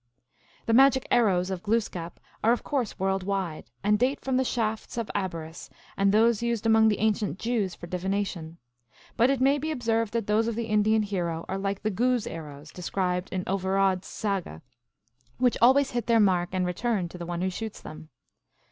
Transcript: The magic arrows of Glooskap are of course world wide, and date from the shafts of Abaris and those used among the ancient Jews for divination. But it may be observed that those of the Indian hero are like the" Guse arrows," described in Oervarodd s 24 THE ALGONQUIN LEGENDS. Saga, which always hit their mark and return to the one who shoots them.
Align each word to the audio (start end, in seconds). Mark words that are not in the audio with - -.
The 0.65 0.73
magic 0.73 1.05
arrows 1.11 1.51
of 1.51 1.61
Glooskap 1.61 2.19
are 2.43 2.51
of 2.51 2.63
course 2.63 2.97
world 2.97 3.21
wide, 3.21 3.69
and 3.83 3.99
date 3.99 4.19
from 4.19 4.37
the 4.37 4.43
shafts 4.43 4.97
of 4.97 5.11
Abaris 5.13 5.69
and 5.95 6.11
those 6.11 6.41
used 6.41 6.65
among 6.65 6.87
the 6.87 6.97
ancient 6.97 7.37
Jews 7.37 7.75
for 7.75 7.85
divination. 7.85 8.57
But 9.15 9.29
it 9.29 9.39
may 9.39 9.59
be 9.59 9.69
observed 9.69 10.13
that 10.13 10.25
those 10.25 10.47
of 10.47 10.55
the 10.55 10.65
Indian 10.65 11.03
hero 11.03 11.45
are 11.47 11.59
like 11.59 11.83
the" 11.83 11.91
Guse 12.01 12.25
arrows," 12.25 12.71
described 12.71 13.29
in 13.31 13.43
Oervarodd 13.45 13.97
s 13.99 14.19
24 14.19 14.21
THE 14.21 14.27
ALGONQUIN 14.27 14.53
LEGENDS. 14.53 14.65
Saga, 14.77 15.37
which 15.43 15.57
always 15.61 15.91
hit 15.91 16.07
their 16.07 16.19
mark 16.19 16.49
and 16.51 16.65
return 16.65 17.07
to 17.07 17.19
the 17.19 17.27
one 17.27 17.41
who 17.43 17.51
shoots 17.51 17.79
them. 17.79 18.09